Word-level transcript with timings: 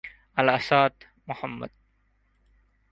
Al-Assad, 0.37 0.93
Md. 1.27 1.33